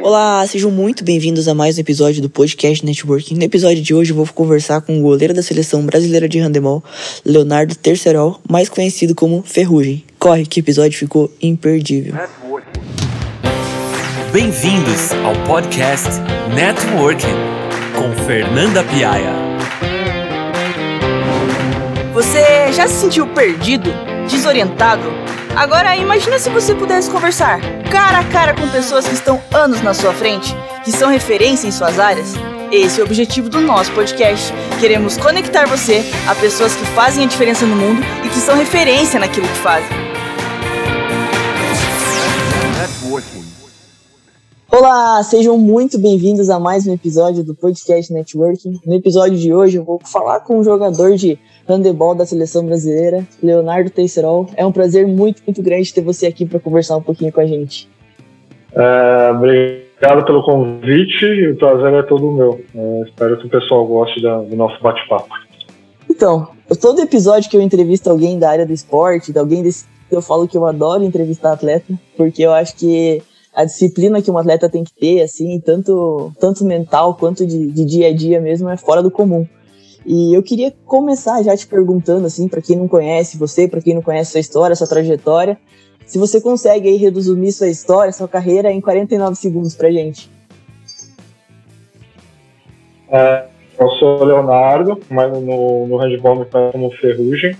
[0.00, 3.36] Olá, sejam muito bem-vindos a mais um episódio do Podcast Networking.
[3.36, 6.82] No episódio de hoje eu vou conversar com o goleiro da seleção brasileira de handebol,
[7.24, 10.04] Leonardo Tercerol, mais conhecido como Ferrugem.
[10.18, 12.14] Corre que episódio ficou imperdível.
[14.32, 16.08] Bem-vindos ao podcast
[16.52, 17.36] Networking
[17.94, 19.32] com Fernanda Piaia.
[22.12, 23.90] Você já se sentiu perdido,
[24.28, 25.31] desorientado?
[25.56, 27.60] Agora imagina se você pudesse conversar
[27.90, 31.70] cara a cara com pessoas que estão anos na sua frente, que são referência em
[31.70, 32.34] suas áreas.
[32.70, 34.50] Esse é o objetivo do nosso podcast.
[34.80, 39.20] Queremos conectar você a pessoas que fazem a diferença no mundo e que são referência
[39.20, 40.11] naquilo que fazem.
[44.74, 48.80] Olá, sejam muito bem-vindos a mais um episódio do Podcast Networking.
[48.86, 53.22] No episódio de hoje eu vou falar com um jogador de handebol da seleção brasileira,
[53.42, 54.46] Leonardo Teixeirol.
[54.56, 57.46] É um prazer muito, muito grande ter você aqui para conversar um pouquinho com a
[57.46, 57.86] gente.
[58.74, 62.58] É, obrigado pelo convite e o prazer é todo meu.
[62.74, 65.28] É, espero que o pessoal goste da, do nosso bate-papo.
[66.08, 66.48] Então,
[66.80, 70.48] todo episódio que eu entrevisto alguém da área do esporte, de alguém desse, eu falo
[70.48, 73.22] que eu adoro entrevistar atleta, porque eu acho que
[73.54, 77.84] a disciplina que um atleta tem que ter, assim, tanto, tanto mental quanto de, de
[77.84, 79.46] dia a dia mesmo, é fora do comum.
[80.06, 83.94] E eu queria começar já te perguntando, assim, para quem não conhece você, para quem
[83.94, 85.58] não conhece sua história, sua trajetória,
[86.06, 90.30] se você consegue aí resumir sua história, sua carreira em 49 segundos pra gente.
[93.08, 93.44] É,
[93.78, 97.56] eu sou Leonardo, mas no, no handball me conheço como Ferrugem.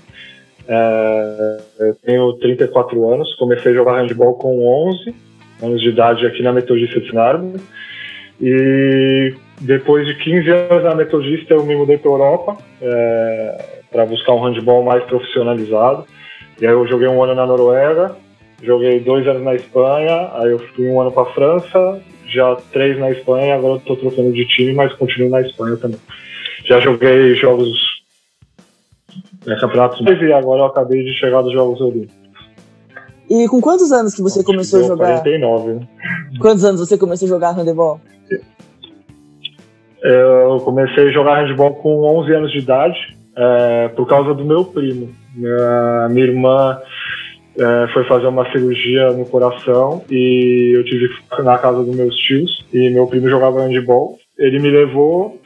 [0.66, 5.14] É, eu tenho 34 anos, comecei a jogar handball com 11
[5.62, 7.60] anos de idade aqui na Metodista de Sinardo.
[8.40, 14.06] E depois de 15 anos na Metodista, eu me mudei para a Europa é, para
[14.06, 16.04] buscar um handball mais profissionalizado.
[16.60, 18.16] E aí eu joguei um ano na Noruega,
[18.62, 22.98] joguei dois anos na Espanha, aí eu fui um ano para a França, já três
[22.98, 26.00] na Espanha, agora estou trocando de time, mas continuo na Espanha também.
[26.64, 28.02] Já joguei jogos
[29.46, 32.21] é, campeonatos e agora eu acabei de chegar dos Jogos Olímpicos.
[33.32, 35.06] E com quantos anos que você começou a jogar?
[35.22, 35.88] 49, né?
[36.38, 37.98] Quantos anos você começou a jogar handebol?
[40.02, 42.98] Eu comecei a jogar handball com 11 anos de idade,
[43.34, 45.08] é, por causa do meu primo.
[45.34, 46.78] Minha, minha irmã
[47.58, 51.96] é, foi fazer uma cirurgia no coração e eu tive que ficar na casa dos
[51.96, 54.18] meus tios e meu primo jogava handball.
[54.38, 55.40] Ele me levou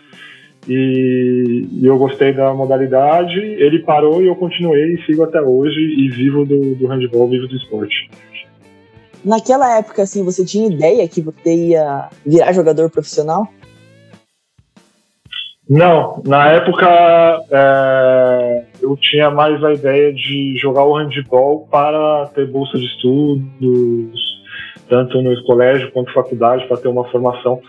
[0.69, 3.39] e, e, eu gostei da modalidade.
[3.39, 7.47] Ele parou e eu continuei e sigo até hoje e vivo do, do handball, vivo
[7.47, 8.11] do esporte.
[9.25, 13.49] Naquela época, assim, você tinha ideia que você ia virar jogador profissional?
[15.69, 16.87] Não, na época
[17.51, 24.21] é, eu tinha mais a ideia de jogar o handball para ter bolsa de estudos,
[24.89, 27.61] tanto no colégio quanto faculdade, para ter uma formação.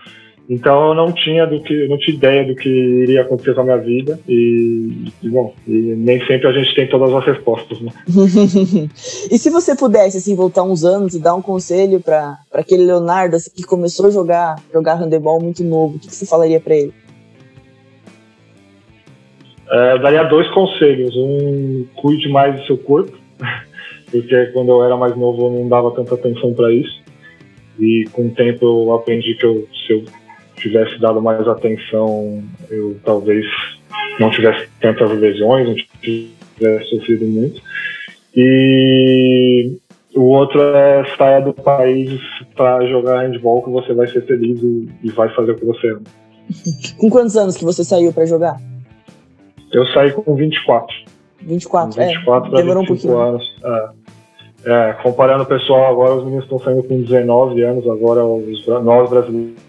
[0.48, 3.64] Então eu não tinha do que, não tinha ideia do que iria acontecer com a
[3.64, 7.92] minha vida e, e bom, e nem sempre a gente tem todas as respostas, né?
[9.30, 13.36] e se você pudesse assim voltar uns anos e dar um conselho para aquele Leonardo
[13.36, 16.74] assim, que começou a jogar jogar handebol muito novo, o que, que você falaria para
[16.74, 16.94] ele?
[19.70, 21.14] É, eu daria dois conselhos.
[21.14, 23.12] Um, cuide mais do seu corpo,
[24.10, 27.02] porque quando eu era mais novo eu não dava tanta atenção para isso.
[27.78, 30.04] E com o tempo eu aprendi que eu, se eu
[30.58, 33.44] tivesse dado mais atenção, eu talvez
[34.18, 37.60] não tivesse tantas lesões, não tivesse sofrido muito.
[38.36, 39.76] E
[40.14, 42.20] o outro é sair do país
[42.54, 45.90] para jogar handball que você vai ser feliz e, e vai fazer o que você
[45.90, 46.02] ama.
[46.98, 48.60] Com quantos anos que você saiu para jogar?
[49.72, 50.96] Eu saí com 24.
[51.42, 53.18] 24, com 24 é, demorou um pouquinho.
[53.18, 53.44] anos.
[53.62, 53.98] É.
[54.64, 59.08] É, comparando o pessoal agora, os meninos estão saindo com 19 anos, agora os, nós
[59.08, 59.67] brasileiros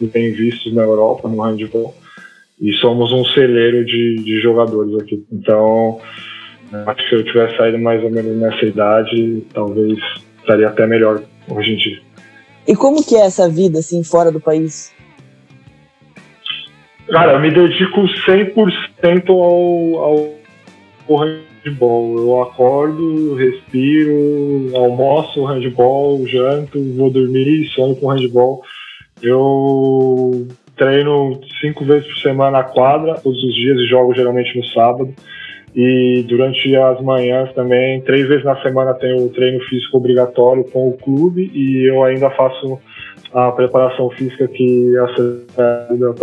[0.00, 1.94] bem vistos na Europa, no handball,
[2.60, 5.24] e somos um celeiro de, de jogadores aqui.
[5.32, 6.00] Então,
[6.86, 9.98] acho que se eu tivesse saído mais ou menos nessa idade, talvez
[10.40, 12.00] estaria até melhor hoje em dia.
[12.66, 14.92] E como que é essa vida, assim, fora do país?
[17.08, 20.34] Cara, eu me dedico 100% ao, ao,
[21.08, 21.16] ao
[21.64, 22.18] handball.
[22.18, 28.62] Eu acordo, respiro, almoço handball, janto, vou dormir, sonho com handball.
[29.22, 34.64] Eu treino cinco vezes por semana na quadra, todos os dias, e jogo geralmente no
[34.66, 35.12] sábado.
[35.74, 40.88] E durante as manhãs também, três vezes na semana, tenho o treino físico obrigatório com
[40.88, 42.80] o clube e eu ainda faço
[43.32, 46.14] a preparação física que ajuda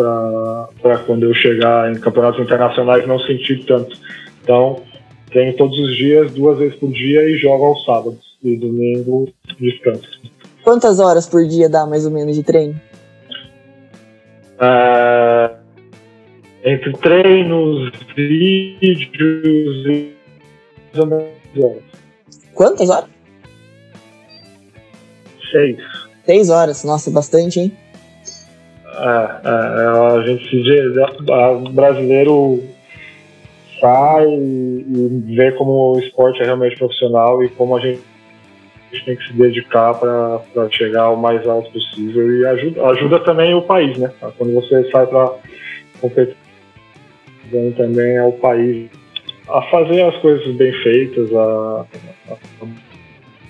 [0.81, 3.95] para quando eu chegar em campeonatos internacionais não sentir tanto.
[4.44, 4.81] Então,
[5.30, 8.36] treino todos os dias, duas vezes por dia e jogo aos sábados.
[8.44, 9.27] E domingo
[9.59, 10.19] descanso.
[10.65, 12.81] Quantas horas por dia dá mais ou menos de treino?
[14.59, 15.56] É,
[16.63, 20.15] entre treinos, vídeos e
[20.97, 21.83] horas.
[22.56, 23.09] Quantas horas?
[25.51, 25.77] Seis.
[26.25, 27.71] Seis horas, nossa, bastante, hein?
[28.88, 32.63] É, é, a gente se diz, a- brasileiro
[33.79, 38.01] sai e, vê como o esporte é realmente profissional e como a gente,
[38.95, 43.53] gente tem que se dedicar para chegar ao mais alto possível e ajuda, ajuda também
[43.53, 44.12] o país, né?
[44.38, 45.33] Quando você sai para
[46.01, 46.36] competir
[47.77, 48.89] também ao país
[49.47, 51.86] a fazer as coisas bem feitas, a,
[52.31, 52.65] a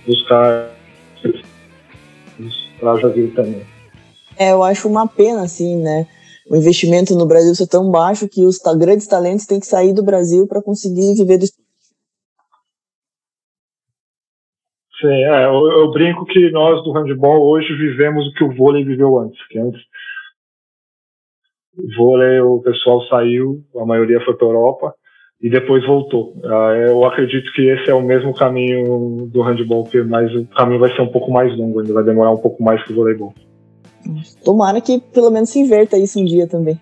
[0.05, 0.71] buscar
[2.79, 3.65] para o Brasil também.
[4.37, 6.05] É, eu acho uma pena, assim, né?
[6.49, 10.03] O investimento no Brasil ser tão baixo que os grandes talentos têm que sair do
[10.03, 11.65] Brasil para conseguir viver do esporte.
[14.99, 18.83] Sim, é, eu, eu brinco que nós do handball hoje vivemos o que o vôlei
[18.83, 19.45] viveu antes.
[19.47, 19.81] Que antes
[21.77, 24.95] o vôlei, o pessoal saiu, a maioria foi para Europa
[25.41, 26.33] e depois voltou.
[26.45, 30.79] Ah, eu acredito que esse é o mesmo caminho do handball, que mas o caminho
[30.79, 33.33] vai ser um pouco mais longo, ainda vai demorar um pouco mais que o voleibol.
[34.43, 36.79] Tomara que pelo menos se inverta isso um dia também.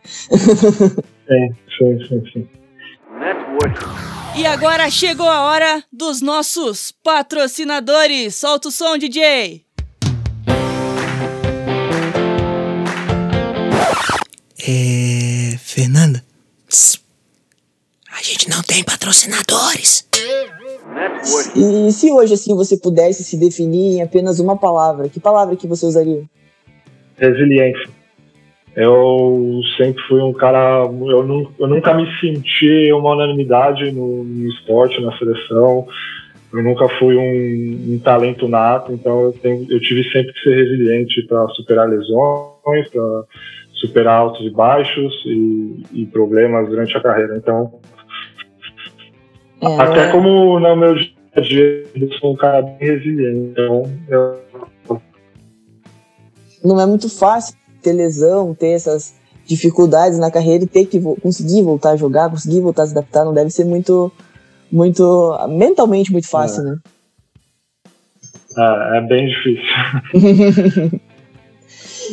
[1.24, 2.48] Sim, sim, sim, sim.
[4.36, 8.36] E agora chegou a hora dos nossos patrocinadores.
[8.36, 9.64] Solta o som, DJ.
[14.68, 15.58] É.
[15.58, 16.24] Fernanda?
[18.12, 20.08] A gente não tem patrocinadores.
[21.56, 25.68] E se hoje, assim, você pudesse se definir em apenas uma palavra, que palavra que
[25.68, 26.24] você usaria?
[27.18, 28.03] resiliência.
[28.76, 30.84] Eu sempre fui um cara.
[30.86, 35.88] Eu, eu nunca me senti uma unanimidade no, no esporte, na seleção.
[36.52, 40.56] Eu nunca fui um, um talento nato, então eu, tenho, eu tive sempre que ser
[40.56, 43.24] resiliente para superar lesões, para
[43.74, 47.38] superar altos e baixos e, e problemas durante a carreira.
[47.38, 47.80] Então,
[49.62, 53.52] É, até é- como no meu dia a dia, eu sou um cara bem resiliente.
[53.52, 55.00] Então, eu,
[56.64, 59.14] não é muito fácil ter lesão, ter essas
[59.46, 63.26] dificuldades na carreira e ter que conseguir voltar a jogar, conseguir voltar a se adaptar,
[63.26, 64.12] não deve ser muito,
[64.72, 66.78] muito mentalmente muito fácil, né?
[68.58, 71.02] é, é bem difícil.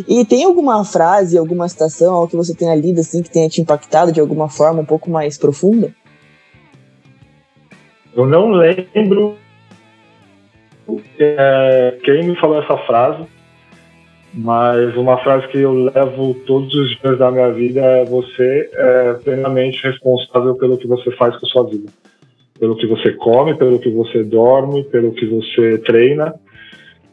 [0.07, 3.61] E tem alguma frase, alguma citação, algo que você tenha lido assim que tenha te
[3.61, 5.93] impactado de alguma forma um pouco mais profunda?
[8.15, 9.37] Eu não lembro
[11.19, 13.27] é, quem me falou essa frase,
[14.33, 19.15] mas uma frase que eu levo todos os dias da minha vida é você é
[19.15, 21.91] plenamente responsável pelo que você faz com a sua vida.
[22.59, 26.35] Pelo que você come, pelo que você dorme, pelo que você treina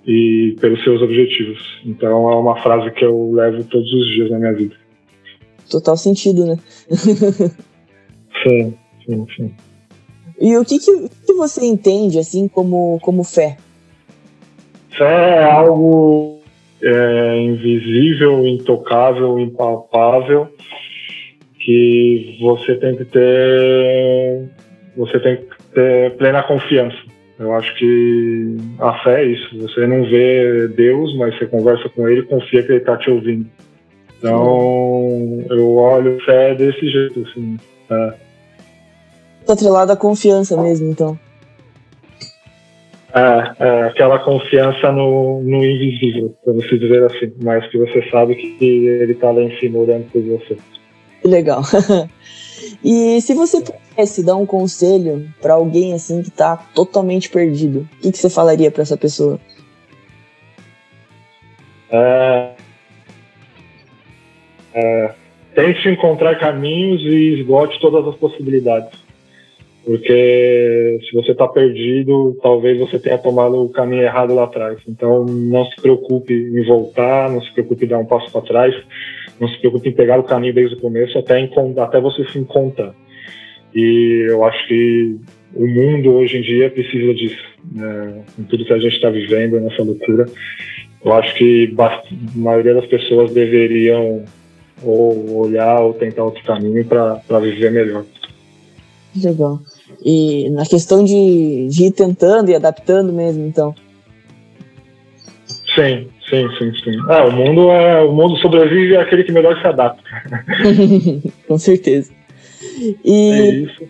[0.05, 1.59] e pelos seus objetivos.
[1.85, 4.75] Então é uma frase que eu levo todos os dias na minha vida.
[5.69, 6.57] Total sentido, né?
[8.43, 8.73] Sim,
[9.03, 9.55] sim, sim.
[10.39, 13.57] E o que, que, que você entende assim como, como fé?
[14.95, 16.36] Fé é algo
[16.81, 20.47] é, invisível, intocável, impalpável,
[21.59, 24.49] que você tem que ter,
[24.95, 26.97] você tem que ter plena confiança.
[27.39, 29.59] Eu acho que a fé é isso.
[29.59, 33.45] Você não vê Deus, mas você conversa com Ele confia que Ele está te ouvindo.
[34.17, 37.57] Então, eu olho fé desse jeito, assim.
[37.91, 38.13] É.
[39.45, 41.17] Tá atrelado à confiança mesmo, então.
[43.17, 48.63] É, é, aquela confiança no, no invisível, vamos dizer assim, mas que você sabe que
[48.63, 50.55] ele está lá em cima olhando por você.
[51.25, 51.63] Legal.
[52.83, 58.01] e se você pudesse dar um conselho pra alguém assim que tá totalmente perdido, o
[58.01, 59.39] que, que você falaria pra essa pessoa?
[61.89, 62.51] É,
[64.75, 65.13] é,
[65.55, 69.06] tente encontrar caminhos e esgote todas as possibilidades.
[69.87, 74.77] Porque se você está perdido, talvez você tenha tomado o caminho errado lá atrás.
[74.85, 78.75] Então, não se preocupe em voltar, não se preocupe em dar um passo para trás,
[79.39, 81.41] não se preocupe em pegar o caminho desde o começo até,
[81.81, 82.93] até você se encontrar.
[83.73, 85.15] E eu acho que
[85.55, 87.45] o mundo hoje em dia precisa disso.
[87.71, 88.23] Né?
[88.35, 90.25] Com tudo que a gente está vivendo nessa loucura,
[91.05, 92.03] eu acho que a
[92.35, 94.25] maioria das pessoas deveriam
[94.83, 98.03] ou olhar ou tentar outro caminho para viver melhor.
[99.15, 99.61] Legal.
[100.03, 103.73] E na questão de, de ir tentando e adaptando mesmo, então.
[105.75, 106.97] Sim, sim, sim, sim.
[107.09, 110.03] É, o mundo é o mundo sobrevive àquele que melhor se adapta.
[111.47, 112.11] Com certeza.
[112.79, 113.83] É E isso.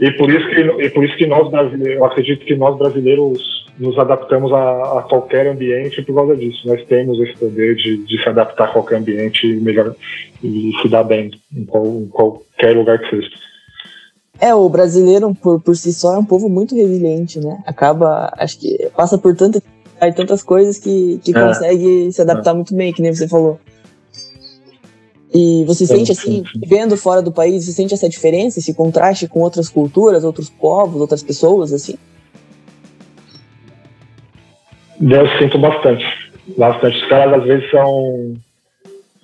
[0.00, 3.64] E por isso que e por isso que nós brasileiros, eu acredito que nós brasileiros
[3.78, 6.66] nos adaptamos a, a, qualquer ambiente por causa disso.
[6.66, 9.94] Nós temos esse poder de, de se adaptar a qualquer ambiente melhor,
[10.42, 13.30] e se dar bem em, qual, em qualquer lugar que seja.
[14.40, 17.62] É, o brasileiro, por, por si só, é um povo muito resiliente, né?
[17.66, 19.62] Acaba, acho que passa por tanta,
[20.14, 21.40] tantas coisas que, que é.
[21.40, 22.54] consegue se adaptar é.
[22.54, 23.58] muito bem, que nem você falou.
[25.32, 29.40] E você sente, assim, vivendo fora do país, você sente essa diferença, esse contraste com
[29.40, 31.96] outras culturas, outros povos, outras pessoas, assim?
[35.00, 36.04] Eu sinto bastante.
[36.56, 36.96] Bastante.
[36.96, 38.34] Os caras, às vezes, são,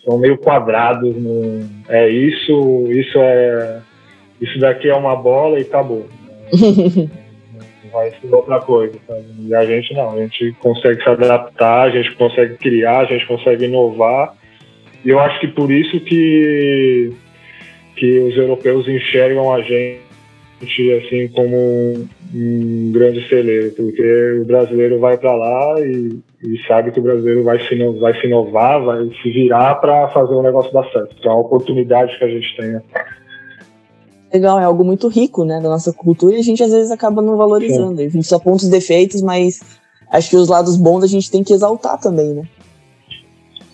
[0.04, 1.14] são meio quadrados.
[1.16, 3.80] No, é isso, isso é...
[4.40, 6.06] Isso daqui é uma bola e acabou.
[7.84, 8.94] Não vai ser outra coisa.
[9.06, 9.24] Sabe?
[9.40, 10.12] E a gente não.
[10.12, 14.34] A gente consegue se adaptar, a gente consegue criar, a gente consegue inovar
[15.04, 17.12] e eu acho que por isso que,
[17.96, 20.00] que os europeus enxergam a gente
[20.98, 26.90] assim como um, um grande celeiro, porque o brasileiro vai para lá e, e, sabe
[26.90, 30.70] que o brasileiro vai se, vai se inovar, vai se virar para fazer o negócio
[30.70, 31.16] dar certo.
[31.18, 32.78] Então é uma oportunidade que a gente tem.
[34.32, 37.20] Legal, é algo muito rico, né, da nossa cultura e a gente às vezes acaba
[37.20, 37.96] não valorizando.
[37.96, 38.06] Sim.
[38.06, 39.60] A gente só aponta os defeitos, mas
[40.10, 42.44] acho que os lados bons a gente tem que exaltar também, né?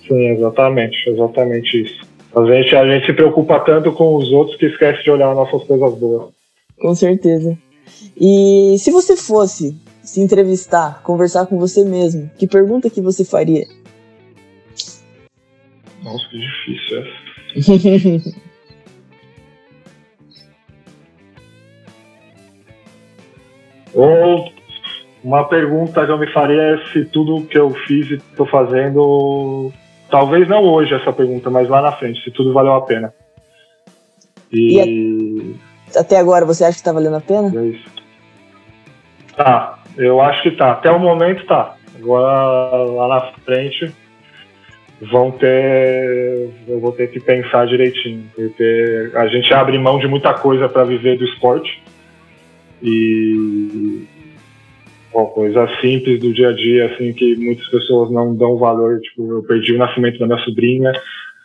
[0.08, 2.06] Sim, exatamente, exatamente isso.
[2.34, 5.36] A gente, a gente se preocupa tanto com os outros que esquece de olhar as
[5.36, 6.30] nossas coisas boas.
[6.80, 7.56] Com certeza.
[8.18, 13.66] E se você fosse se entrevistar, conversar com você mesmo, que pergunta que você faria?
[16.02, 18.40] Nossa, que difícil essa.
[23.94, 24.50] Ou
[25.22, 29.72] uma pergunta que eu me faria é se tudo que eu fiz e estou fazendo
[30.10, 33.12] Talvez não hoje essa pergunta, mas lá na frente, se tudo valeu a pena.
[34.52, 35.56] E, e
[35.96, 37.52] até agora você acha que tá valendo a pena?
[37.60, 37.84] É isso.
[39.36, 40.72] Tá, eu acho que tá.
[40.72, 41.74] Até o momento tá.
[41.96, 43.92] Agora lá na frente
[45.10, 46.50] vão ter.
[46.68, 48.30] Eu vou ter que pensar direitinho.
[48.34, 51.82] Porque a gente abre mão de muita coisa para viver do esporte.
[52.82, 54.06] E
[55.16, 59.00] Bom, coisa simples do dia a dia, assim, que muitas pessoas não dão valor.
[59.00, 60.92] Tipo, eu perdi o nascimento da minha sobrinha,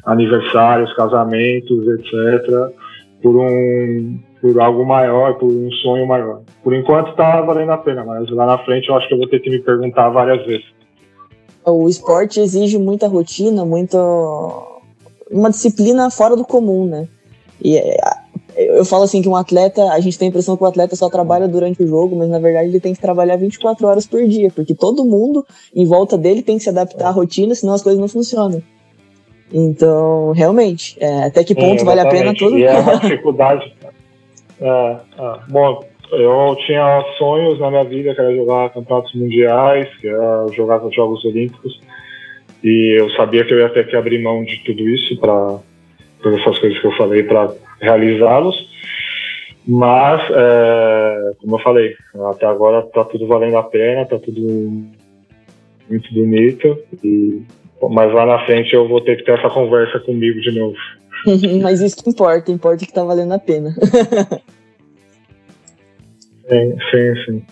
[0.03, 2.75] aniversários, casamentos, etc.,
[3.23, 6.41] por um por algo maior, por um sonho maior.
[6.61, 9.29] Por enquanto tá valendo a pena, mas lá na frente eu acho que eu vou
[9.29, 10.65] ter que me perguntar várias vezes.
[11.63, 13.97] O esporte exige muita rotina, muita
[15.29, 17.07] uma disciplina fora do comum, né?
[17.63, 17.79] E
[18.81, 21.07] eu falo assim que um atleta, a gente tem a impressão que o atleta só
[21.07, 24.49] trabalha durante o jogo, mas na verdade ele tem que trabalhar 24 horas por dia,
[24.53, 25.45] porque todo mundo
[25.75, 28.61] em volta dele tem que se adaptar à rotina, senão as coisas não funcionam.
[29.53, 32.57] Então, realmente, é, até que ponto Sim, vale a pena tudo?
[32.57, 33.71] E é uma dificuldade.
[34.59, 40.07] É, é, bom, eu tinha sonhos na minha vida, que era jogar campeonatos mundiais, que
[40.07, 41.79] era jogar os Jogos Olímpicos,
[42.63, 45.59] e eu sabia que eu ia ter que abrir mão de tudo isso para
[46.23, 48.69] todas essas coisas que eu falei para realizá-los.
[49.67, 51.95] Mas, é, como eu falei,
[52.31, 54.41] até agora está tudo valendo a pena, está tudo
[55.89, 56.77] muito bonito.
[57.03, 57.41] E,
[57.89, 60.77] mas lá na frente eu vou ter que ter essa conversa comigo de novo.
[61.61, 63.75] mas isso que importa, importa que está valendo a pena.
[66.49, 67.45] sim, sim, sim.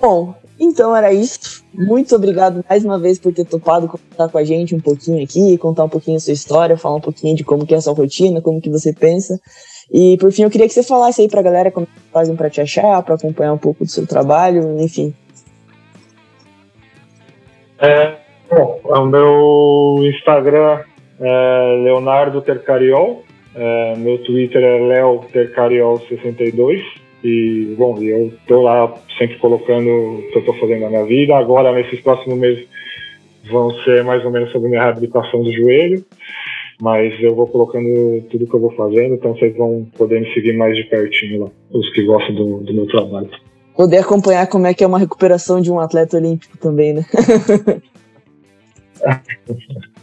[0.00, 1.64] Bom, então era isso.
[1.72, 5.56] Muito obrigado mais uma vez por ter topado contar com a gente um pouquinho aqui,
[5.58, 7.94] contar um pouquinho a sua história, falar um pouquinho de como que é a sua
[7.94, 9.38] rotina, como que você pensa.
[9.90, 12.60] E por fim, eu queria que você falasse aí pra galera como fazem para te
[12.60, 15.14] achar, para acompanhar um pouco do seu trabalho, enfim.
[17.80, 18.16] É,
[18.50, 20.80] bom, o meu Instagram
[21.20, 23.22] é Leonardo Tercariol,
[23.54, 26.82] é, meu Twitter é Leo Tercariol62.
[27.22, 31.36] E, bom, eu estou lá sempre colocando o que eu estou fazendo na minha vida.
[31.36, 32.66] Agora, nesses próximos meses,
[33.50, 36.04] vão ser mais ou menos sobre minha reabilitação do joelho.
[36.80, 40.56] Mas eu vou colocando tudo que eu vou fazendo, então vocês vão poder me seguir
[40.56, 43.28] mais de pertinho lá, os que gostam do, do meu trabalho.
[43.76, 47.04] Poder acompanhar como é que é uma recuperação de um atleta olímpico também, né?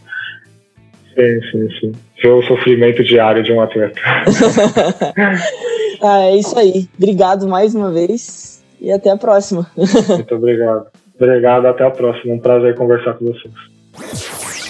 [1.16, 1.92] sim, sim, sim.
[2.22, 4.00] Ver o sofrimento diário de um atleta.
[6.02, 6.88] Ah, é isso aí.
[6.98, 9.66] Obrigado mais uma vez e até a próxima.
[9.76, 10.86] Muito obrigado.
[11.18, 12.34] Obrigado, até a próxima.
[12.34, 13.54] Um prazer conversar com vocês.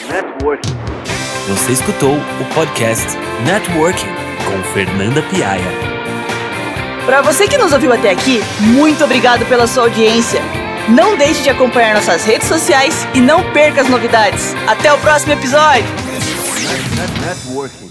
[0.09, 0.75] Networking.
[1.49, 4.07] Você escutou o podcast Networking
[4.45, 5.63] com Fernanda Piaia.
[7.05, 10.41] Para você que nos ouviu até aqui, muito obrigado pela sua audiência.
[10.89, 14.55] Não deixe de acompanhar nossas redes sociais e não perca as novidades.
[14.69, 16.06] Até o próximo episódio.
[16.57, 17.86] Networking.